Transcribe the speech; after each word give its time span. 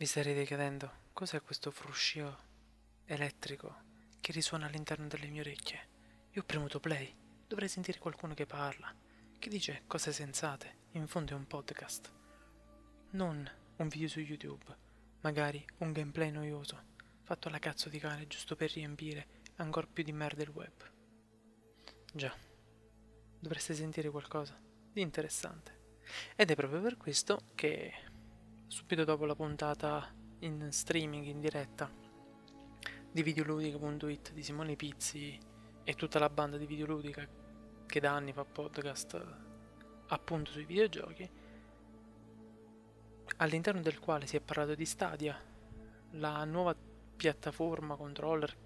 Vi 0.00 0.06
starete 0.06 0.46
chiedendo 0.46 0.90
cos'è 1.12 1.42
questo 1.42 1.70
fruscio 1.70 2.38
elettrico 3.04 3.82
che 4.18 4.32
risuona 4.32 4.64
all'interno 4.64 5.06
delle 5.08 5.26
mie 5.26 5.42
orecchie. 5.42 5.88
Io 6.30 6.40
ho 6.40 6.44
premuto 6.46 6.80
play, 6.80 7.14
dovrei 7.46 7.68
sentire 7.68 7.98
qualcuno 7.98 8.32
che 8.32 8.46
parla, 8.46 8.94
che 9.38 9.50
dice 9.50 9.82
cose 9.86 10.10
sensate, 10.10 10.76
in 10.92 11.06
fondo 11.06 11.32
è 11.32 11.36
un 11.36 11.46
podcast. 11.46 12.10
Non 13.10 13.46
un 13.76 13.88
video 13.88 14.08
su 14.08 14.20
YouTube, 14.20 14.74
magari 15.20 15.62
un 15.80 15.92
gameplay 15.92 16.30
noioso, 16.30 16.82
fatto 17.22 17.48
alla 17.48 17.58
cazzo 17.58 17.90
di 17.90 17.98
cane 17.98 18.26
giusto 18.26 18.56
per 18.56 18.72
riempire 18.72 19.26
ancora 19.56 19.86
più 19.86 20.02
di 20.02 20.12
merda 20.12 20.42
il 20.42 20.48
web. 20.48 20.92
Già, 22.10 22.34
dovreste 23.38 23.74
sentire 23.74 24.08
qualcosa 24.08 24.58
di 24.90 25.02
interessante. 25.02 25.98
Ed 26.36 26.50
è 26.50 26.54
proprio 26.54 26.80
per 26.80 26.96
questo 26.96 27.50
che 27.54 27.92
subito 28.70 29.02
dopo 29.02 29.24
la 29.24 29.34
puntata 29.34 30.14
in 30.40 30.68
streaming, 30.70 31.26
in 31.26 31.40
diretta, 31.40 31.90
di 33.10 33.20
videoludica.it 33.20 34.32
di 34.32 34.44
Simone 34.44 34.76
Pizzi 34.76 35.36
e 35.82 35.94
tutta 35.94 36.20
la 36.20 36.30
banda 36.30 36.56
di 36.56 36.66
videoludica 36.66 37.26
che 37.84 38.00
da 38.00 38.12
anni 38.12 38.32
fa 38.32 38.44
podcast 38.44 39.26
appunto 40.06 40.52
sui 40.52 40.64
videogiochi, 40.64 41.28
all'interno 43.38 43.80
del 43.80 43.98
quale 43.98 44.28
si 44.28 44.36
è 44.36 44.40
parlato 44.40 44.76
di 44.76 44.86
Stadia, 44.86 45.36
la 46.12 46.44
nuova 46.44 46.72
piattaforma, 47.16 47.96
controller, 47.96 48.56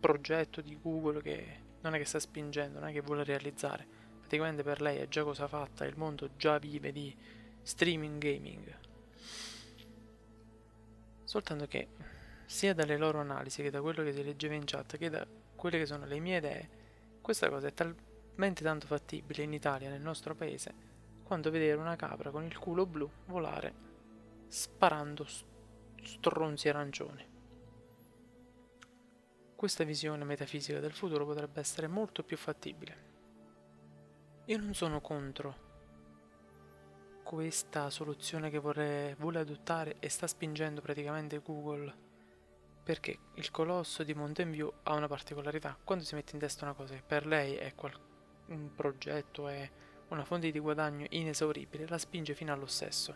progetto 0.00 0.62
di 0.62 0.78
Google 0.80 1.20
che 1.20 1.60
non 1.82 1.94
è 1.94 1.98
che 1.98 2.06
sta 2.06 2.18
spingendo, 2.18 2.78
non 2.78 2.88
è 2.88 2.92
che 2.92 3.02
vuole 3.02 3.24
realizzare, 3.24 3.86
praticamente 4.18 4.62
per 4.62 4.80
lei 4.80 4.96
è 4.96 5.08
già 5.08 5.24
cosa 5.24 5.46
fatta, 5.46 5.84
il 5.84 5.98
mondo 5.98 6.30
già 6.38 6.56
vive 6.56 6.90
di 6.90 7.14
streaming 7.60 8.18
gaming 8.18 8.88
Soltanto 11.30 11.68
che 11.68 11.86
sia 12.44 12.74
dalle 12.74 12.96
loro 12.96 13.20
analisi 13.20 13.62
che 13.62 13.70
da 13.70 13.80
quello 13.80 14.02
che 14.02 14.12
si 14.12 14.24
leggeva 14.24 14.54
in 14.54 14.64
chat 14.64 14.96
che 14.96 15.08
da 15.08 15.24
quelle 15.54 15.78
che 15.78 15.86
sono 15.86 16.04
le 16.04 16.18
mie 16.18 16.38
idee, 16.38 16.68
questa 17.20 17.48
cosa 17.48 17.68
è 17.68 17.72
talmente 17.72 18.64
tanto 18.64 18.88
fattibile 18.88 19.44
in 19.44 19.52
Italia, 19.52 19.90
nel 19.90 20.00
nostro 20.00 20.34
paese, 20.34 20.74
quanto 21.22 21.52
vedere 21.52 21.78
una 21.78 21.94
capra 21.94 22.30
con 22.30 22.42
il 22.42 22.58
culo 22.58 22.84
blu 22.84 23.08
volare 23.26 23.72
sparando 24.48 25.24
stronzi 26.02 26.68
arancioni. 26.68 27.24
Questa 29.54 29.84
visione 29.84 30.24
metafisica 30.24 30.80
del 30.80 30.92
futuro 30.92 31.24
potrebbe 31.24 31.60
essere 31.60 31.86
molto 31.86 32.24
più 32.24 32.36
fattibile. 32.36 32.96
Io 34.46 34.58
non 34.58 34.74
sono 34.74 35.00
contro 35.00 35.69
questa 37.30 37.90
soluzione 37.90 38.50
che 38.50 38.58
vorrei, 38.58 39.14
vuole 39.14 39.38
adottare 39.38 39.98
e 40.00 40.08
sta 40.08 40.26
spingendo 40.26 40.80
praticamente 40.80 41.38
Google? 41.38 41.94
Perché 42.82 43.18
il 43.34 43.52
colosso 43.52 44.02
di 44.02 44.14
Mountain 44.14 44.50
View 44.50 44.72
ha 44.82 44.94
una 44.94 45.06
particolarità. 45.06 45.78
Quando 45.84 46.02
si 46.02 46.16
mette 46.16 46.32
in 46.32 46.40
testa 46.40 46.64
una 46.64 46.74
cosa 46.74 46.96
che 46.96 47.04
per 47.06 47.26
lei 47.26 47.54
è 47.54 47.72
un 48.46 48.74
progetto 48.74 49.46
è 49.46 49.70
una 50.08 50.24
fonte 50.24 50.50
di 50.50 50.58
guadagno 50.58 51.06
inesauribile 51.08 51.86
la 51.86 51.98
spinge 51.98 52.34
fino 52.34 52.52
allo 52.52 52.66
stesso. 52.66 53.14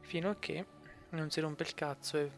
Fino 0.00 0.30
a 0.30 0.36
che 0.36 0.66
non 1.10 1.28
si 1.28 1.40
rompe 1.40 1.64
il 1.64 1.74
cazzo 1.74 2.16
e 2.16 2.30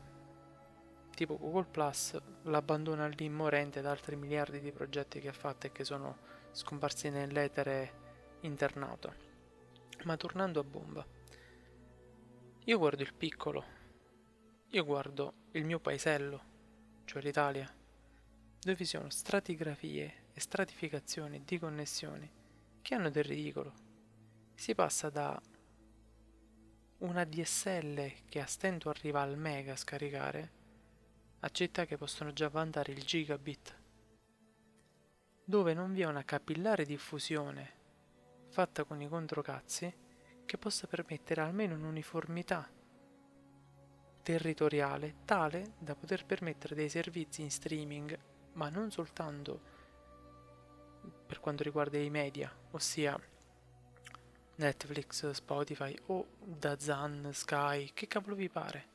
tipo 1.15 1.39
Google 1.39 1.69
Plus 1.71 2.21
l'abbandona 2.43 3.07
lì 3.07 3.29
morente 3.29 3.81
da 3.81 3.93
altri 3.93 4.17
miliardi 4.17 4.59
di 4.59 4.73
progetti 4.73 5.21
che 5.21 5.29
ha 5.29 5.33
fatto 5.33 5.69
e 5.69 5.71
che 5.71 5.85
sono 5.85 6.19
scomparsi 6.51 7.11
nell'etere 7.11 8.39
internato 8.41 9.26
ma 10.05 10.17
tornando 10.17 10.61
a 10.61 10.65
bomba, 10.65 11.07
io 12.65 12.79
guardo 12.79 13.03
il 13.03 13.15
piccolo, 13.15 13.65
io 14.69 14.85
guardo 14.85 15.35
il 15.53 15.65
mio 15.65 15.79
paesello, 15.79 16.43
cioè 17.05 17.23
l'Italia, 17.23 17.73
dove 18.59 18.77
vi 18.77 18.85
sono 18.85 19.09
stratigrafie 19.09 20.25
e 20.33 20.41
stratificazioni 20.41 21.45
di 21.45 21.59
connessioni 21.59 22.29
che 22.83 22.95
hanno 22.95 23.11
del 23.11 23.25
ridicolo. 23.25 23.73
Si 24.55 24.75
passa 24.75 25.11
da 25.11 25.41
una 26.99 27.25
DSL 27.25 28.25
che 28.29 28.41
a 28.41 28.47
stento 28.47 28.89
arriva 28.89 29.21
al 29.23 29.37
mega 29.37 29.75
a 29.75 29.77
scaricare 29.77 30.53
a 31.41 31.49
città 31.51 31.85
che 31.85 31.97
possono 31.97 32.33
già 32.33 32.49
vantare 32.49 32.93
il 32.93 33.05
gigabit, 33.05 33.79
dove 35.45 35.75
non 35.75 35.93
vi 35.93 36.01
è 36.01 36.07
una 36.07 36.25
capillare 36.25 36.85
diffusione 36.85 37.76
fatta 38.57 38.85
con 38.85 39.03
i 39.03 39.07
controcazzi 39.07 39.95
che 40.47 40.57
possa 40.57 40.87
permettere 40.87 41.43
almeno 41.43 41.75
un'uniformità 41.75 42.67
territoriale 44.23 45.17
tale 45.27 45.75
da 45.79 45.95
poter 45.95 46.25
permettere 46.25 46.75
dei 46.75 46.89
servizi 46.89 47.43
in 47.43 47.51
streaming, 47.51 48.19
ma 48.55 48.71
non 48.71 48.91
soltanto 48.91 49.61
per 51.27 51.39
quanto 51.39 51.65
riguarda 51.65 51.99
i 51.99 52.09
media, 52.09 52.51
ossia 52.71 53.21
Netflix, 54.55 55.29
Spotify 55.33 55.95
o 56.07 56.27
Dazan, 56.43 57.29
Sky, 57.35 57.91
che 57.93 58.07
cavolo 58.07 58.37
vi 58.37 58.49
pare, 58.49 58.89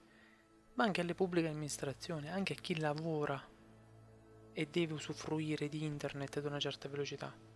ma 0.74 0.86
anche 0.86 1.02
alle 1.02 1.14
pubbliche 1.14 1.50
amministrazioni, 1.50 2.32
anche 2.32 2.54
a 2.54 2.60
chi 2.60 2.80
lavora 2.80 3.40
e 4.54 4.68
deve 4.72 4.94
usufruire 4.94 5.70
di 5.70 5.84
internet 5.84 6.38
ad 6.38 6.46
una 6.46 6.60
certa 6.60 6.90
velocità. 6.90 7.51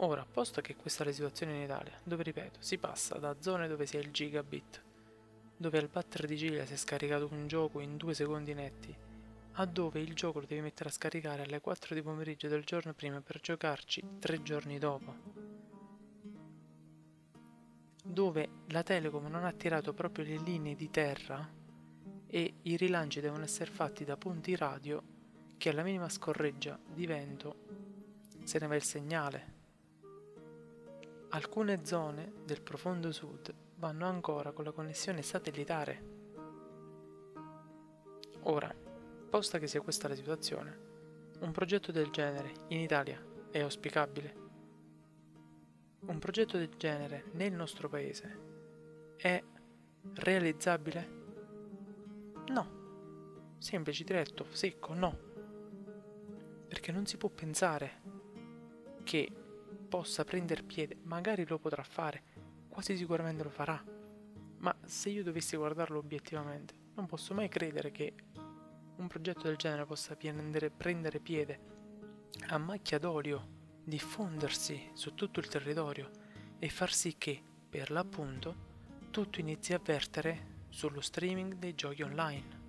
Ora, 0.00 0.26
posto 0.30 0.60
che 0.60 0.76
questa 0.76 1.02
è 1.02 1.06
la 1.06 1.12
situazione 1.12 1.54
in 1.54 1.62
Italia, 1.62 1.98
dove 2.02 2.22
ripeto, 2.22 2.58
si 2.60 2.76
passa 2.76 3.16
da 3.16 3.34
zone 3.38 3.66
dove 3.66 3.86
si 3.86 3.96
ha 3.96 4.00
il 4.00 4.10
gigabit, 4.10 4.82
dove 5.56 5.78
al 5.78 5.88
battere 5.88 6.26
di 6.26 6.36
ciglia 6.36 6.66
si 6.66 6.74
è 6.74 6.76
scaricato 6.76 7.28
un 7.30 7.46
gioco 7.46 7.80
in 7.80 7.96
due 7.96 8.12
secondi 8.12 8.52
netti, 8.52 8.94
a 9.52 9.64
dove 9.64 10.00
il 10.00 10.12
gioco 10.12 10.40
lo 10.40 10.46
devi 10.46 10.60
mettere 10.60 10.90
a 10.90 10.92
scaricare 10.92 11.44
alle 11.44 11.62
4 11.62 11.94
di 11.94 12.02
pomeriggio 12.02 12.46
del 12.46 12.64
giorno 12.64 12.92
prima 12.92 13.22
per 13.22 13.40
giocarci 13.40 14.02
tre 14.18 14.42
giorni 14.42 14.78
dopo. 14.78 15.14
Dove 18.04 18.48
la 18.66 18.82
Telecom 18.82 19.28
non 19.28 19.44
ha 19.46 19.52
tirato 19.52 19.94
proprio 19.94 20.26
le 20.26 20.36
linee 20.36 20.76
di 20.76 20.90
terra 20.90 21.50
e 22.26 22.54
i 22.60 22.76
rilanci 22.76 23.20
devono 23.20 23.44
essere 23.44 23.70
fatti 23.70 24.04
da 24.04 24.18
ponti 24.18 24.54
radio 24.56 25.02
che 25.56 25.70
alla 25.70 25.82
minima 25.82 26.10
scorreggia 26.10 26.78
di 26.86 27.06
vento 27.06 27.64
se 28.44 28.58
ne 28.58 28.66
va 28.66 28.74
il 28.74 28.82
segnale 28.82 29.55
Alcune 31.30 31.84
zone 31.84 32.32
del 32.44 32.62
profondo 32.62 33.10
sud 33.10 33.52
vanno 33.76 34.06
ancora 34.06 34.52
con 34.52 34.64
la 34.64 34.72
connessione 34.72 35.22
satellitare. 35.22 36.14
Ora, 38.42 38.72
posta 39.28 39.58
che 39.58 39.66
sia 39.66 39.80
questa 39.80 40.06
la 40.08 40.14
situazione, 40.14 40.78
un 41.40 41.50
progetto 41.50 41.90
del 41.90 42.10
genere 42.10 42.52
in 42.68 42.80
Italia 42.80 43.20
è 43.50 43.60
auspicabile? 43.60 44.44
Un 46.06 46.18
progetto 46.20 46.56
del 46.56 46.74
genere 46.76 47.24
nel 47.32 47.52
nostro 47.52 47.88
paese 47.88 48.38
è 49.16 49.42
realizzabile? 50.14 51.08
No. 52.48 53.54
Semplice, 53.58 54.04
diretto, 54.04 54.46
secco, 54.50 54.94
no. 54.94 55.18
Perché 56.68 56.92
non 56.92 57.04
si 57.04 57.16
può 57.16 57.28
pensare 57.28 58.02
che 59.02 59.30
possa 59.96 60.24
prendere 60.24 60.62
piede, 60.62 60.98
magari 61.04 61.46
lo 61.46 61.58
potrà 61.58 61.82
fare, 61.82 62.22
quasi 62.68 62.94
sicuramente 62.98 63.42
lo 63.42 63.48
farà. 63.48 63.82
Ma 64.58 64.76
se 64.84 65.08
io 65.08 65.22
dovessi 65.22 65.56
guardarlo 65.56 65.98
obiettivamente, 65.98 66.74
non 66.96 67.06
posso 67.06 67.32
mai 67.32 67.48
credere 67.48 67.90
che 67.90 68.12
un 68.96 69.06
progetto 69.06 69.44
del 69.44 69.56
genere 69.56 69.86
possa 69.86 70.14
prendere, 70.14 70.68
prendere 70.68 71.18
piede 71.18 71.60
a 72.48 72.58
macchia 72.58 72.98
d'olio, 72.98 73.48
diffondersi 73.84 74.90
su 74.92 75.14
tutto 75.14 75.40
il 75.40 75.48
territorio 75.48 76.10
e 76.58 76.68
far 76.68 76.92
sì 76.92 77.16
che, 77.16 77.42
per 77.66 77.90
l'appunto, 77.90 78.54
tutto 79.10 79.40
inizi 79.40 79.72
a 79.72 79.80
vertere 79.82 80.64
sullo 80.68 81.00
streaming 81.00 81.54
dei 81.54 81.74
giochi 81.74 82.02
online. 82.02 82.64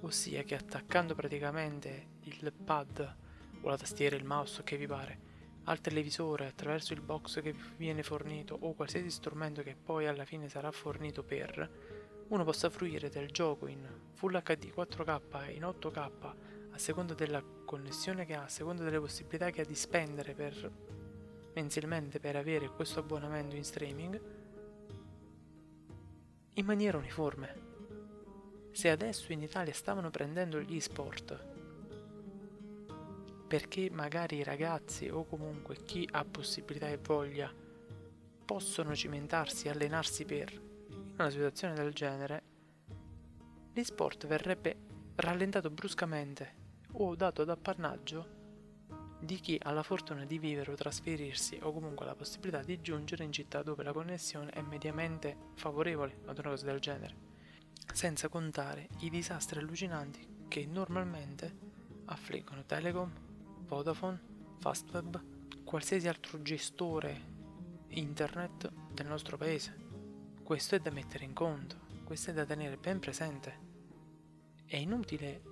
Ossia 0.00 0.42
che 0.42 0.56
attaccando 0.56 1.14
praticamente 1.14 2.08
il 2.22 2.52
pad 2.52 3.16
o 3.60 3.68
la 3.68 3.76
tastiera, 3.76 4.16
il 4.16 4.24
mouse 4.24 4.64
che 4.64 4.76
vi 4.76 4.88
pare, 4.88 5.29
al 5.64 5.80
televisore 5.80 6.46
attraverso 6.46 6.92
il 6.92 7.00
box 7.00 7.40
che 7.42 7.54
viene 7.76 8.02
fornito 8.02 8.56
o 8.58 8.74
qualsiasi 8.74 9.10
strumento 9.10 9.62
che 9.62 9.76
poi 9.76 10.06
alla 10.06 10.24
fine 10.24 10.48
sarà 10.48 10.70
fornito 10.70 11.22
per, 11.22 11.70
uno 12.28 12.44
possa 12.44 12.70
fruire 12.70 13.08
del 13.08 13.30
gioco 13.30 13.66
in 13.66 13.86
Full 14.14 14.40
HD 14.42 14.72
4K 14.74 15.48
e 15.48 15.52
in 15.52 15.62
8K 15.62 16.10
a 16.70 16.78
seconda 16.78 17.14
della 17.14 17.42
connessione 17.64 18.24
che 18.24 18.34
ha, 18.34 18.44
a 18.44 18.48
seconda 18.48 18.84
delle 18.84 19.00
possibilità 19.00 19.50
che 19.50 19.62
ha 19.62 19.64
di 19.64 19.74
spendere 19.74 20.34
per, 20.34 20.72
mensilmente 21.54 22.20
per 22.20 22.36
avere 22.36 22.68
questo 22.68 23.00
abbonamento 23.00 23.56
in 23.56 23.64
streaming, 23.64 24.20
in 26.54 26.64
maniera 26.64 26.98
uniforme. 26.98 27.68
Se 28.70 28.88
adesso 28.88 29.32
in 29.32 29.42
Italia 29.42 29.72
stavano 29.72 30.10
prendendo 30.10 30.60
gli 30.60 30.78
sport 30.78 31.59
perché 33.50 33.90
magari 33.90 34.36
i 34.36 34.44
ragazzi 34.44 35.08
o 35.08 35.24
comunque 35.24 35.82
chi 35.82 36.08
ha 36.12 36.24
possibilità 36.24 36.88
e 36.88 36.98
voglia 36.98 37.52
possono 38.44 38.94
cimentarsi 38.94 39.66
e 39.66 39.70
allenarsi 39.70 40.24
per. 40.24 40.52
In 40.52 41.14
una 41.18 41.30
situazione 41.30 41.74
del 41.74 41.92
genere, 41.92 42.42
l'esport 43.72 44.28
verrebbe 44.28 44.76
rallentato 45.16 45.68
bruscamente 45.68 46.54
o 46.92 47.16
dato 47.16 47.42
ad 47.42 47.48
appannaggio 47.48 48.38
di 49.18 49.40
chi 49.40 49.58
ha 49.60 49.72
la 49.72 49.82
fortuna 49.82 50.24
di 50.24 50.38
vivere 50.38 50.70
o 50.70 50.76
trasferirsi 50.76 51.58
o 51.60 51.72
comunque 51.72 52.06
la 52.06 52.14
possibilità 52.14 52.62
di 52.62 52.80
giungere 52.80 53.24
in 53.24 53.32
città 53.32 53.64
dove 53.64 53.82
la 53.82 53.92
connessione 53.92 54.52
è 54.52 54.62
mediamente 54.62 55.36
favorevole 55.56 56.20
ad 56.26 56.38
una 56.38 56.50
cosa 56.50 56.66
del 56.66 56.78
genere, 56.78 57.16
senza 57.92 58.28
contare 58.28 58.86
i 59.00 59.10
disastri 59.10 59.58
allucinanti 59.58 60.44
che 60.46 60.66
normalmente 60.66 61.52
affliggono 62.04 62.64
Telecom, 62.64 63.28
Vodafone, 63.70 64.20
Fastweb, 64.58 65.62
qualsiasi 65.62 66.08
altro 66.08 66.42
gestore 66.42 67.28
internet 67.90 68.68
del 68.92 69.06
nostro 69.06 69.36
paese. 69.36 69.76
Questo 70.42 70.74
è 70.74 70.80
da 70.80 70.90
mettere 70.90 71.24
in 71.24 71.32
conto, 71.32 71.76
questo 72.02 72.30
è 72.30 72.32
da 72.32 72.44
tenere 72.44 72.76
ben 72.78 72.98
presente. 72.98 73.58
È 74.66 74.74
inutile 74.74 75.42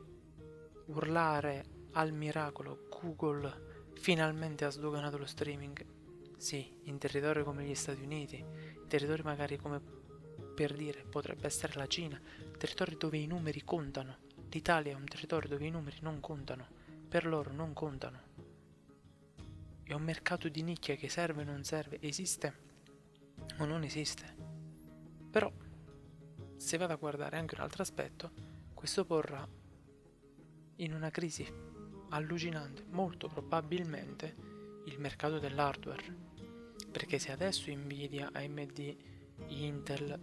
urlare 0.86 1.64
al 1.92 2.12
miracolo 2.12 2.88
Google 2.90 3.92
finalmente 3.94 4.64
ha 4.64 4.70
sdoganato 4.70 5.16
lo 5.16 5.26
streaming. 5.26 5.86
Sì, 6.38 6.76
in 6.86 6.98
territori 6.98 7.44
come 7.44 7.64
gli 7.64 7.74
Stati 7.76 8.02
Uniti, 8.02 8.44
territori 8.88 9.22
magari 9.22 9.58
come 9.58 9.80
per 10.56 10.74
dire 10.74 11.04
potrebbe 11.08 11.46
essere 11.46 11.74
la 11.76 11.86
Cina, 11.86 12.20
territori 12.58 12.96
dove 12.98 13.18
i 13.18 13.28
numeri 13.28 13.62
contano. 13.62 14.16
L'Italia 14.50 14.90
è 14.90 14.96
un 14.96 15.04
territorio 15.04 15.48
dove 15.48 15.66
i 15.66 15.70
numeri 15.70 15.98
non 16.00 16.18
contano, 16.18 16.77
per 17.08 17.26
loro 17.26 17.52
non 17.52 17.72
contano. 17.72 18.20
È 19.82 19.94
un 19.94 20.02
mercato 20.02 20.48
di 20.48 20.62
nicchia 20.62 20.94
che 20.96 21.08
serve 21.08 21.40
o 21.40 21.44
non 21.44 21.64
serve, 21.64 21.98
esiste 22.00 22.66
o 23.58 23.64
non 23.64 23.82
esiste. 23.82 24.36
Però, 25.30 25.50
se 26.56 26.76
vado 26.76 26.92
a 26.92 26.96
guardare 26.96 27.38
anche 27.38 27.54
un 27.54 27.62
altro 27.62 27.82
aspetto, 27.82 28.30
questo 28.74 29.06
porrà 29.06 29.48
in 30.76 30.92
una 30.92 31.10
crisi 31.10 31.50
allucinante, 32.10 32.84
molto 32.90 33.28
probabilmente, 33.28 34.36
il 34.84 35.00
mercato 35.00 35.38
dell'hardware. 35.38 36.26
Perché 36.90 37.18
se 37.18 37.32
adesso 37.32 37.72
Nvidia, 37.72 38.30
AMD, 38.32 38.96
Intel 39.48 40.20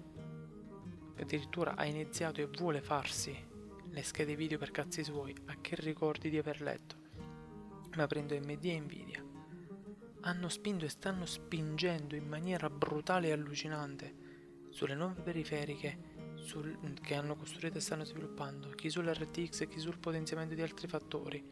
addirittura 1.18 1.76
ha 1.76 1.86
iniziato 1.86 2.42
e 2.42 2.48
vuole 2.48 2.82
farsi 2.82 3.54
le 3.96 4.04
schede 4.04 4.36
video 4.36 4.58
per 4.58 4.72
cazzi 4.72 5.06
suoi, 5.06 5.34
a 5.46 5.56
che 5.62 5.78
ricordi 5.78 6.30
di 6.30 6.38
aver 6.38 6.60
letto? 6.60 6.98
Ma 7.96 8.06
prendo 8.08 8.36
AMD 8.36 8.66
e 8.66 8.80
Nvidia. 8.82 9.24
Hanno 10.20 10.50
spinto 10.50 10.84
e 10.84 10.90
stanno 10.90 11.26
spingendo 11.26 12.14
in 12.14 12.28
maniera 12.28 12.70
brutale 12.70 13.30
e 13.30 13.32
allucinante 13.32 14.16
sulle 14.70 14.96
nuove 14.96 15.22
periferiche 15.22 16.34
sul, 16.36 16.78
che 17.02 17.16
hanno 17.16 17.38
costruito 17.38 17.78
e 17.78 17.82
stanno 17.82 18.04
sviluppando, 18.04 18.72
chi 18.72 18.90
sull'RTX 18.90 19.66
chi 19.70 19.80
sul 19.80 19.98
potenziamento 19.98 20.56
di 20.56 20.62
altri 20.62 20.88
fattori 20.90 21.50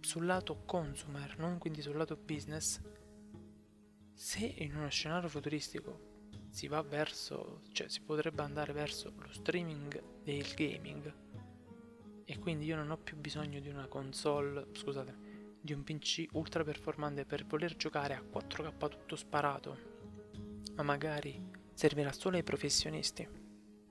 sul 0.00 0.26
lato 0.26 0.64
consumer, 0.66 1.38
non 1.38 1.58
quindi 1.58 1.80
sul 1.80 1.96
lato 1.96 2.16
business, 2.16 2.80
se 4.12 4.44
in 4.44 4.74
uno 4.74 4.88
scenario 4.88 5.28
futuristico 5.28 6.13
si 6.54 6.68
va 6.68 6.80
verso, 6.82 7.62
cioè 7.72 7.88
si 7.88 8.00
potrebbe 8.00 8.40
andare 8.42 8.72
verso 8.72 9.12
lo 9.16 9.32
streaming 9.32 10.00
del 10.22 10.46
gaming 10.54 11.12
e 12.24 12.38
quindi 12.38 12.64
io 12.66 12.76
non 12.76 12.92
ho 12.92 12.96
più 12.96 13.16
bisogno 13.16 13.58
di 13.58 13.68
una 13.68 13.88
console, 13.88 14.68
scusate, 14.70 15.58
di 15.60 15.72
un 15.72 15.82
PC 15.82 16.26
ultra 16.34 16.62
performante 16.62 17.24
per 17.24 17.44
voler 17.44 17.74
giocare 17.74 18.14
a 18.14 18.22
4K 18.22 18.88
tutto 18.88 19.16
sparato, 19.16 19.78
ma 20.76 20.84
magari 20.84 21.44
servirà 21.72 22.12
solo 22.12 22.36
ai 22.36 22.44
professionisti 22.44 23.28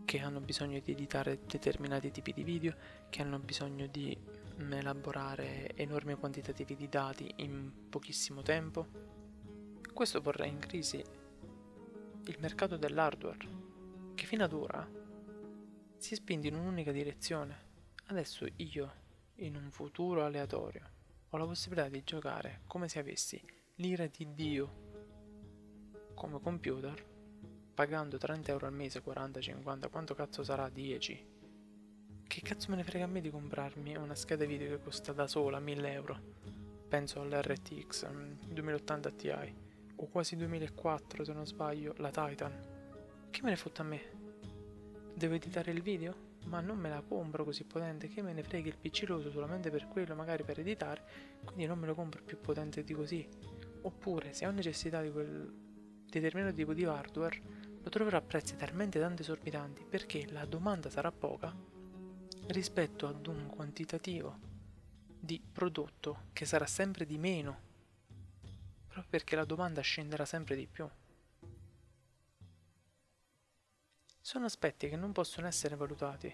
che 0.06 0.20
hanno 0.20 0.40
bisogno 0.40 0.80
di 0.80 0.94
editare 0.94 1.42
determinati 1.46 2.12
tipi 2.12 2.32
di 2.32 2.44
video, 2.46 2.74
che 3.10 3.22
hanno 3.22 3.40
bisogno 3.40 3.88
di 3.88 4.18
elaborare 4.70 5.76
enormi 5.76 6.16
quantitativi 6.16 6.78
di 6.78 6.88
dati 6.88 7.30
in 7.38 7.90
pochissimo 7.90 8.42
tempo. 8.42 8.88
Questo 9.94 10.22
porrà 10.22 10.46
in 10.46 10.60
crisi 10.60 11.04
il 12.26 12.38
mercato 12.40 12.78
dell'hardware, 12.78 13.48
che 14.16 14.26
fino 14.26 14.44
ad 14.44 14.54
ora 14.54 14.88
si 15.98 16.14
è 16.14 16.16
spinto 16.16 16.48
in 16.48 16.56
un'unica 16.56 16.92
direzione. 16.92 17.72
Adesso 18.06 18.46
io, 18.58 18.94
in 19.36 19.56
un 19.56 19.70
futuro 19.72 20.24
aleatorio, 20.24 20.90
ho 21.30 21.38
la 21.38 21.46
possibilità 21.46 21.90
di 21.90 22.04
giocare 22.04 22.62
come 22.68 22.88
se 22.88 23.00
avessi 23.00 23.42
l'ira 23.76 24.08
di 24.08 24.34
Dio 24.34 24.82
come 26.14 26.40
computer, 26.40 27.06
pagando 27.74 28.18
30 28.18 28.52
euro 28.52 28.68
al 28.68 28.74
mese, 28.74 29.02
40, 29.02 29.42
50, 29.42 29.88
quanto 29.88 30.14
cazzo 30.14 30.44
sarà? 30.44 30.70
10 30.70 31.32
che 32.34 32.42
cazzo 32.42 32.72
me 32.72 32.78
ne 32.78 32.84
frega 32.84 33.06
a 33.06 33.08
me 33.08 33.22
di 33.22 33.30
comprarmi 33.30 33.96
una 33.96 34.16
scheda 34.16 34.46
video 34.46 34.68
che 34.70 34.84
costa 34.84 35.14
da 35.14 35.28
sola 35.28 35.60
1000 35.60 35.92
euro? 35.92 36.20
Penso 36.88 37.22
all'RTX 37.22 38.10
2080 38.48 39.12
mm, 39.12 39.16
Ti 39.16 39.30
o 39.96 40.08
quasi 40.08 40.36
2004 40.36 41.24
se 41.24 41.34
non 41.34 41.46
sbaglio, 41.46 41.94
la 41.98 42.10
Titan. 42.10 42.52
Che 43.30 43.42
me 43.42 43.50
ne 43.50 43.56
fotte 43.56 43.82
a 43.82 43.84
me? 43.84 44.02
Devo 45.14 45.34
editare 45.36 45.72
il 45.72 45.82
video? 45.82 46.32
Ma 46.46 46.60
non 46.60 46.78
me 46.78 46.90
la 46.90 47.02
compro 47.02 47.44
così 47.44 47.64
potente, 47.64 48.08
che 48.08 48.22
me 48.22 48.34
ne 48.34 48.44
frega 48.44 48.68
il 48.68 48.78
PC 48.78 49.06
lo 49.08 49.18
uso 49.18 49.32
solamente 49.32 49.70
per 49.70 49.88
quello, 49.88 50.16
magari 50.16 50.44
per 50.44 50.60
editare, 50.60 51.04
quindi 51.46 51.66
non 51.66 51.80
me 51.80 51.88
lo 51.88 51.96
compro 51.96 52.22
più 52.24 52.40
potente 52.40 52.84
di 52.84 52.94
così. 52.94 53.28
Oppure, 53.82 54.34
se 54.34 54.46
ho 54.46 54.52
necessità 54.52 55.02
di 55.02 55.12
quel 55.12 55.52
determinato 56.06 56.54
tipo 56.56 56.74
di 56.74 56.84
hardware, 56.84 57.42
lo 57.82 57.90
troverò 57.90 58.18
a 58.18 58.22
prezzi 58.22 58.56
talmente 58.56 59.00
tanto 59.00 59.22
esorbitanti 59.22 59.84
perché 59.84 60.26
la 60.32 60.46
domanda 60.46 60.90
sarà 60.90 61.12
poca 61.12 61.54
rispetto 62.48 63.08
ad 63.08 63.28
un 63.28 63.48
quantitativo 63.48 64.52
di 65.20 65.42
prodotto 65.52 66.26
che 66.34 66.46
sarà 66.46 66.66
sempre 66.66 67.06
di 67.06 67.18
meno, 67.18 67.63
proprio 68.94 69.10
perché 69.10 69.36
la 69.36 69.44
domanda 69.44 69.82
scenderà 69.82 70.24
sempre 70.24 70.56
di 70.56 70.68
più. 70.68 70.88
Sono 74.22 74.46
aspetti 74.46 74.88
che 74.88 74.96
non 74.96 75.12
possono 75.12 75.48
essere 75.48 75.76
valutati, 75.76 76.34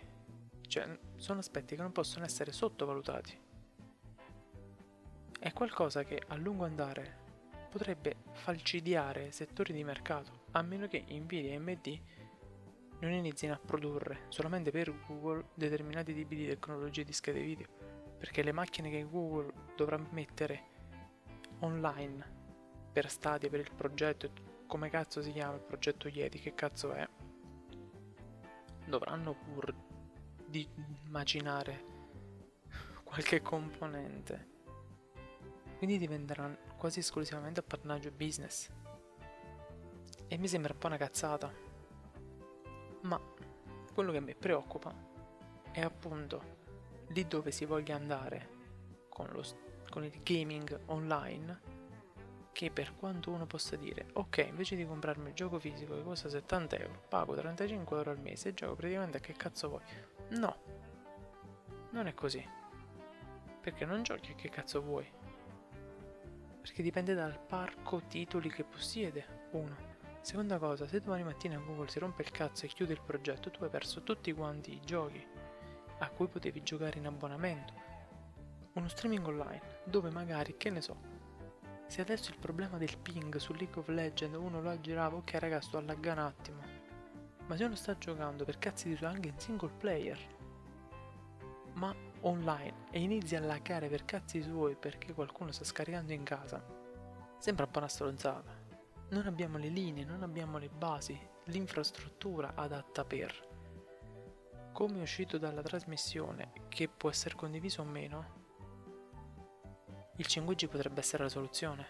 cioè 0.67 0.99
sono 1.15 1.39
aspetti 1.39 1.75
che 1.75 1.81
non 1.81 1.93
possono 1.93 2.25
essere 2.25 2.51
sottovalutati. 2.51 3.47
È 5.39 5.53
qualcosa 5.53 6.03
che 6.03 6.21
a 6.27 6.35
lungo 6.35 6.65
andare 6.65 7.27
potrebbe 7.69 8.17
falcidiare 8.33 9.31
settori 9.31 9.71
di 9.71 9.85
mercato, 9.85 10.43
a 10.51 10.61
meno 10.61 10.87
che 10.87 11.05
Nvidia 11.07 11.51
e 11.51 11.55
AMD 11.55 12.01
non 12.99 13.11
inizino 13.11 13.53
a 13.53 13.59
produrre 13.59 14.25
solamente 14.27 14.69
per 14.69 14.93
Google 15.07 15.51
determinati 15.53 16.13
tipi 16.13 16.35
di 16.35 16.47
tecnologie 16.47 17.05
di 17.05 17.13
schede 17.13 17.41
video, 17.41 17.67
perché 18.17 18.43
le 18.43 18.51
macchine 18.51 18.89
che 18.89 19.07
Google 19.09 19.53
dovrà 19.77 19.97
mettere 20.11 20.77
online 21.59 22.38
per 22.91 23.09
Stadia, 23.09 23.49
per 23.49 23.59
il 23.59 23.71
progetto, 23.75 24.31
come 24.67 24.89
cazzo 24.89 25.21
si 25.21 25.31
chiama 25.31 25.55
il 25.55 25.61
progetto 25.61 26.07
Yeti, 26.07 26.39
che 26.39 26.53
cazzo 26.53 26.91
è, 26.91 27.07
dovranno 28.85 29.33
pur 29.33 29.73
di 30.45 30.67
immaginare 31.05 31.85
qualche 33.03 33.41
componente. 33.41 34.47
Quindi 35.77 35.97
diventeranno 35.97 36.57
quasi 36.77 36.99
esclusivamente 36.99 37.61
appannaggio 37.61 38.11
business. 38.11 38.69
E 40.27 40.37
mi 40.37 40.47
sembra 40.47 40.73
un 40.73 40.79
po' 40.79 40.87
una 40.87 40.97
cazzata 40.97 41.67
ma 43.01 43.19
quello 43.93 44.11
che 44.11 44.19
mi 44.19 44.35
preoccupa 44.35 44.93
è 45.71 45.81
appunto 45.81 46.57
lì 47.09 47.27
dove 47.27 47.51
si 47.51 47.65
voglia 47.65 47.95
andare 47.95 48.57
con, 49.09 49.27
lo, 49.31 49.43
con 49.89 50.03
il 50.03 50.21
gaming 50.21 50.79
online 50.87 51.77
che 52.59 52.71
per 52.71 52.93
quanto 52.93 53.31
uno 53.31 53.45
possa 53.45 53.77
dire 53.77 54.07
ok 54.11 54.47
invece 54.49 54.75
di 54.75 54.85
comprarmi 54.85 55.29
il 55.29 55.33
gioco 55.33 55.59
fisico 55.59 55.95
che 55.95 56.03
costa 56.03 56.27
70 56.27 56.77
euro 56.77 57.03
pago 57.07 57.33
35 57.33 57.97
euro 57.97 58.11
al 58.11 58.19
mese 58.19 58.49
e 58.49 58.53
gioco 58.53 58.75
praticamente 58.75 59.15
a 59.15 59.19
che 59.21 59.31
cazzo 59.31 59.69
vuoi. 59.69 59.81
No. 60.31 60.57
Non 61.91 62.07
è 62.07 62.13
così. 62.13 62.45
Perché 63.61 63.85
non 63.85 64.03
giochi 64.03 64.33
a 64.33 64.35
che 64.35 64.49
cazzo 64.49 64.81
vuoi. 64.81 65.09
Perché 66.59 66.83
dipende 66.83 67.13
dal 67.13 67.39
parco 67.39 68.01
titoli 68.09 68.49
che 68.49 68.65
possiede 68.65 69.47
uno. 69.51 69.77
Seconda 70.19 70.59
cosa, 70.59 70.85
se 70.85 70.99
domani 70.99 71.23
mattina 71.23 71.57
Google 71.59 71.87
si 71.87 71.99
rompe 71.99 72.23
il 72.23 72.31
cazzo 72.31 72.65
e 72.65 72.67
chiude 72.67 72.91
il 72.91 73.01
progetto, 73.01 73.49
tu 73.51 73.63
hai 73.63 73.69
perso 73.69 74.03
tutti 74.03 74.33
quanti 74.33 74.73
i 74.73 74.81
giochi 74.83 75.25
a 75.99 76.09
cui 76.09 76.27
potevi 76.27 76.61
giocare 76.61 76.99
in 76.99 77.05
abbonamento. 77.05 77.73
Uno 78.73 78.89
streaming 78.89 79.25
online, 79.25 79.61
dove 79.85 80.09
magari, 80.09 80.57
che 80.57 80.69
ne 80.69 80.81
so, 80.81 81.08
se 81.89 82.01
adesso 82.01 82.29
il 82.29 82.37
problema 82.37 82.77
del 82.77 82.95
ping 82.99 83.35
su 83.37 83.51
League 83.53 83.79
of 83.79 83.87
Legends 83.87 84.37
uno 84.37 84.61
lo 84.61 84.69
aggirava, 84.69 85.15
ok 85.15 85.31
raga 85.39 85.59
sto 85.59 85.77
allagga 85.77 86.11
un 86.11 86.19
attimo. 86.19 86.61
Ma 87.47 87.57
se 87.57 87.63
uno 87.63 87.73
sta 87.73 87.97
giocando 87.97 88.45
per 88.45 88.59
cazzi 88.59 88.89
di 88.89 88.95
suo 88.95 89.07
anche 89.07 89.29
in 89.29 89.39
single 89.39 89.71
player, 89.75 90.19
ma 91.73 91.91
online, 92.21 92.85
e 92.91 93.01
inizia 93.01 93.39
a 93.39 93.41
laggare 93.41 93.89
per 93.89 94.05
cazzi 94.05 94.39
suoi 94.43 94.75
perché 94.75 95.13
qualcuno 95.13 95.51
sta 95.51 95.63
scaricando 95.63 96.13
in 96.13 96.21
casa, 96.21 96.63
sembra 97.39 97.65
un 97.65 97.71
po' 97.71 97.79
una 97.79 97.87
stronzata. 97.87 98.55
Non 99.09 99.25
abbiamo 99.25 99.57
le 99.57 99.69
linee, 99.69 100.05
non 100.05 100.21
abbiamo 100.21 100.59
le 100.59 100.69
basi, 100.69 101.19
l'infrastruttura 101.45 102.51
adatta 102.53 103.03
per. 103.03 103.47
Come 104.71 104.99
è 104.99 105.01
uscito 105.01 105.39
dalla 105.39 105.63
trasmissione, 105.63 106.51
che 106.67 106.87
può 106.87 107.09
essere 107.09 107.33
condiviso 107.33 107.81
o 107.81 107.85
meno, 107.85 108.38
il 110.19 110.25
5G 110.27 110.67
potrebbe 110.67 110.99
essere 110.99 111.23
la 111.23 111.29
soluzione. 111.29 111.87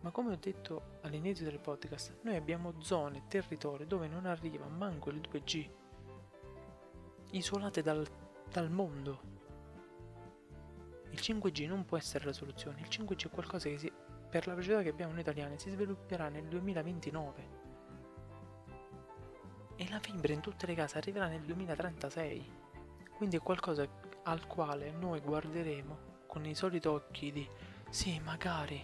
Ma 0.00 0.12
come 0.12 0.32
ho 0.32 0.36
detto 0.36 0.98
all'inizio 1.02 1.44
del 1.44 1.58
podcast, 1.58 2.18
noi 2.22 2.36
abbiamo 2.36 2.80
zone, 2.80 3.24
territori 3.26 3.84
dove 3.84 4.06
non 4.06 4.26
arriva 4.26 4.64
manco 4.68 5.10
il 5.10 5.20
2G, 5.20 5.68
isolate 7.32 7.82
dal, 7.82 8.06
dal 8.48 8.70
mondo. 8.70 9.36
Il 11.10 11.18
5G 11.20 11.66
non 11.66 11.84
può 11.84 11.96
essere 11.96 12.26
la 12.26 12.32
soluzione, 12.32 12.80
il 12.80 12.86
5G 12.88 13.26
è 13.26 13.30
qualcosa 13.30 13.68
che 13.68 13.78
si, 13.78 13.92
per 14.30 14.46
la 14.46 14.54
velocità 14.54 14.82
che 14.82 14.90
abbiamo 14.90 15.12
noi 15.12 15.22
italiani 15.22 15.58
si 15.58 15.70
svilupperà 15.70 16.28
nel 16.28 16.44
2029 16.44 17.66
e 19.74 19.88
la 19.90 19.98
fibra 19.98 20.32
in 20.32 20.40
tutte 20.40 20.66
le 20.66 20.74
case 20.74 20.96
arriverà 20.96 21.26
nel 21.26 21.42
2036. 21.42 22.66
Quindi 23.16 23.36
è 23.36 23.40
qualcosa 23.40 23.84
al 24.22 24.46
quale 24.46 24.92
noi 24.92 25.20
guarderemo 25.20 26.07
con 26.28 26.44
i 26.44 26.54
soliti 26.54 26.86
occhi 26.86 27.32
di 27.32 27.48
sì, 27.88 28.20
magari, 28.20 28.80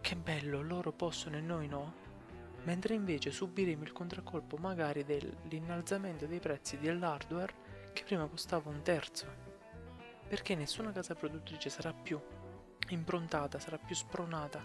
che 0.00 0.16
bello, 0.16 0.62
loro 0.62 0.90
possono 0.90 1.36
e 1.36 1.40
noi 1.40 1.68
no, 1.68 1.92
mentre 2.64 2.94
invece 2.94 3.30
subiremo 3.30 3.84
il 3.84 3.92
contraccolpo 3.92 4.56
magari 4.56 5.04
dell'innalzamento 5.04 6.26
dei 6.26 6.40
prezzi 6.40 6.78
dell'hardware 6.78 7.54
che 7.92 8.04
prima 8.04 8.26
costava 8.26 8.70
un 8.70 8.80
terzo, 8.82 9.26
perché 10.26 10.54
nessuna 10.54 10.90
casa 10.90 11.14
produttrice 11.14 11.68
sarà 11.68 11.92
più 11.92 12.18
improntata, 12.88 13.58
sarà 13.58 13.76
più 13.76 13.94
spronata 13.94 14.64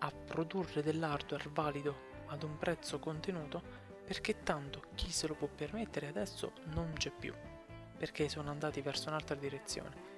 a 0.00 0.12
produrre 0.12 0.82
dell'hardware 0.82 1.48
valido 1.50 2.12
ad 2.26 2.42
un 2.42 2.58
prezzo 2.58 2.98
contenuto 2.98 3.62
perché 4.04 4.42
tanto 4.42 4.82
chi 4.94 5.10
se 5.10 5.26
lo 5.26 5.34
può 5.34 5.48
permettere 5.48 6.08
adesso 6.08 6.52
non 6.74 6.92
c'è 6.92 7.10
più 7.10 7.32
perché 7.96 8.28
sono 8.28 8.50
andati 8.50 8.82
verso 8.82 9.08
un'altra 9.08 9.34
direzione. 9.34 10.12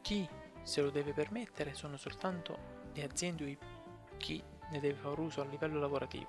Chi 0.00 0.28
se 0.68 0.82
lo 0.82 0.90
deve 0.90 1.14
permettere 1.14 1.72
sono 1.72 1.96
soltanto 1.96 2.76
le 2.92 3.02
aziende 3.02 3.58
o 3.58 4.16
chi 4.18 4.42
ne 4.70 4.80
deve 4.80 4.98
fare 4.98 5.18
uso 5.18 5.40
a 5.40 5.46
livello 5.46 5.80
lavorativo. 5.80 6.28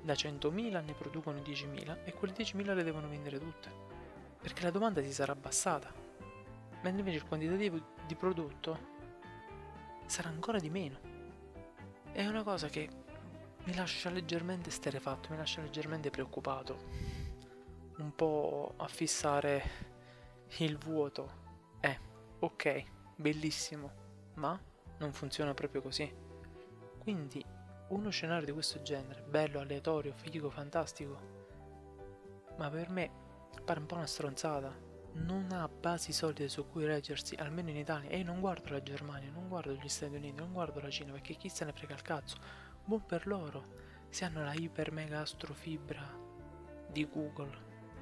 Da 0.00 0.12
100.000 0.12 0.84
ne 0.84 0.92
producono 0.92 1.40
10.000 1.40 2.04
e 2.04 2.12
quelle 2.12 2.32
10.000 2.32 2.72
le 2.72 2.84
devono 2.84 3.08
vendere 3.08 3.40
tutte, 3.40 3.68
perché 4.40 4.62
la 4.62 4.70
domanda 4.70 5.02
si 5.02 5.12
sarà 5.12 5.32
abbassata, 5.32 5.92
mentre 6.82 7.00
invece 7.00 7.16
il 7.16 7.26
quantitativo 7.26 7.80
di 8.06 8.14
prodotto 8.14 8.78
sarà 10.06 10.28
ancora 10.28 10.60
di 10.60 10.70
meno. 10.70 10.98
È 12.12 12.24
una 12.24 12.44
cosa 12.44 12.68
che 12.68 12.88
mi 13.64 13.74
lascia 13.74 14.08
leggermente 14.08 14.70
sterefatto, 14.70 15.30
mi 15.30 15.36
lascia 15.36 15.62
leggermente 15.62 16.10
preoccupato, 16.10 16.78
un 17.98 18.14
po' 18.14 18.74
a 18.76 18.86
fissare 18.86 19.62
il 20.58 20.78
vuoto. 20.78 21.38
Eh, 21.80 21.98
ok, 22.38 22.98
bellissimo, 23.20 23.92
ma 24.34 24.58
non 24.98 25.12
funziona 25.12 25.54
proprio 25.54 25.82
così. 25.82 26.12
Quindi 26.98 27.44
uno 27.88 28.10
scenario 28.10 28.46
di 28.46 28.52
questo 28.52 28.82
genere, 28.82 29.22
bello, 29.22 29.60
aleatorio, 29.60 30.14
figo, 30.14 30.50
fantastico, 30.50 31.18
ma 32.56 32.70
per 32.70 32.88
me 32.90 33.10
pare 33.64 33.80
un 33.80 33.86
po' 33.86 33.96
una 33.96 34.06
stronzata. 34.06 34.88
Non 35.12 35.50
ha 35.50 35.66
basi 35.68 36.12
solide 36.12 36.48
su 36.48 36.68
cui 36.68 36.86
reggersi, 36.86 37.34
almeno 37.34 37.70
in 37.70 37.76
Italia. 37.76 38.10
E 38.10 38.18
io 38.18 38.24
non 38.24 38.38
guardo 38.38 38.70
la 38.70 38.80
Germania, 38.82 39.30
non 39.32 39.48
guardo 39.48 39.72
gli 39.72 39.88
Stati 39.88 40.14
Uniti, 40.14 40.36
non 40.36 40.52
guardo 40.52 40.80
la 40.80 40.88
Cina, 40.88 41.10
perché 41.10 41.34
chi 41.34 41.48
se 41.48 41.64
ne 41.64 41.72
frega 41.72 41.94
il 41.94 42.02
cazzo. 42.02 42.36
Buon 42.84 43.04
per 43.04 43.26
loro. 43.26 43.88
Se 44.08 44.24
hanno 44.24 44.44
la 44.44 44.54
iper 44.54 44.92
mega 44.92 45.20
astrofibra 45.20 46.08
di 46.88 47.08
Google, 47.08 47.56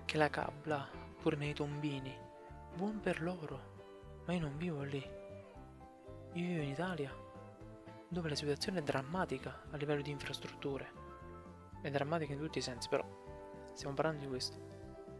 che 0.04 0.18
la 0.18 0.28
cabla 0.28 0.86
pure 1.18 1.36
nei 1.36 1.54
tombini. 1.54 2.14
Buon 2.76 3.00
per 3.00 3.22
loro 3.22 3.76
ma 4.28 4.34
io 4.34 4.40
non 4.40 4.58
vivo 4.58 4.82
lì. 4.82 5.02
Io 6.34 6.46
vivo 6.46 6.62
in 6.62 6.68
Italia, 6.68 7.10
dove 8.08 8.28
la 8.28 8.34
situazione 8.34 8.80
è 8.80 8.82
drammatica 8.82 9.62
a 9.70 9.76
livello 9.78 10.02
di 10.02 10.10
infrastrutture. 10.10 10.92
È 11.80 11.88
drammatica 11.88 12.34
in 12.34 12.38
tutti 12.38 12.58
i 12.58 12.62
sensi, 12.62 12.90
però 12.90 13.02
stiamo 13.72 13.94
parlando 13.94 14.20
di 14.20 14.28
questo. 14.28 14.58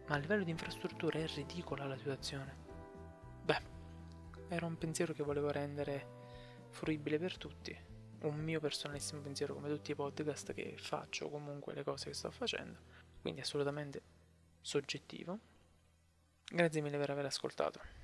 Ma 0.09 0.15
a 0.15 0.19
livello 0.19 0.45
di 0.45 0.51
infrastrutture 0.51 1.25
è 1.25 1.27
ridicola 1.27 1.87
la 1.87 1.97
situazione. 1.97 2.55
Beh, 3.45 3.63
era 4.49 4.67
un 4.67 4.77
pensiero 4.77 5.15
che 5.15 5.23
volevo 5.23 5.51
rendere 5.51 6.67
fruibile 6.69 7.19
per 7.19 7.39
tutti. 7.39 7.75
Un 8.21 8.37
mio 8.37 8.61
personalissimo 8.61 9.23
pensiero 9.23 9.55
come 9.55 9.71
tutti 9.71 9.93
i 9.93 9.95
podcast 9.95 10.53
che 10.53 10.75
faccio, 10.77 11.31
comunque 11.31 11.73
le 11.73 11.83
cose 11.83 12.09
che 12.09 12.15
sto 12.15 12.31
facendo. 12.31 12.79
Quindi 13.23 13.41
assolutamente 13.41 14.03
soggettivo. 14.61 15.39
Grazie 16.45 16.83
mille 16.83 16.99
per 16.99 17.09
aver 17.09 17.25
ascoltato 17.25 17.98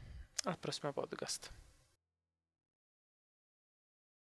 al 0.46 0.58
prossimo 0.58 0.92
podcast. 0.92 1.48